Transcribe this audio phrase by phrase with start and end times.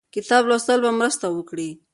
[0.15, 1.69] کتاب لوستل به مرسته وکړي.